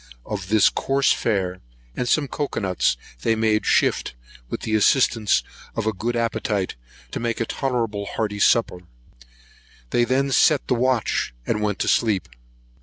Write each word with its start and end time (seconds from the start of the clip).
Of 0.25 0.49
this 0.49 0.69
coarse 0.71 1.11
fare, 1.13 1.61
and 1.95 2.09
some 2.09 2.27
cocoa 2.27 2.59
nuts, 2.59 2.97
they 3.21 3.35
made 3.35 3.67
shift, 3.67 4.15
with 4.49 4.61
the 4.61 4.73
assistance 4.73 5.43
of 5.75 5.85
a 5.85 5.93
good 5.93 6.15
appetite, 6.15 6.73
to 7.11 7.19
make 7.19 7.39
a 7.39 7.45
tolerable 7.45 8.07
hearty 8.07 8.39
supper; 8.39 8.79
they 9.91 10.03
then 10.03 10.31
set 10.31 10.67
the 10.67 10.73
watch, 10.73 11.35
and 11.45 11.61
went 11.61 11.77
to 11.77 11.87
sleep. 11.87 12.27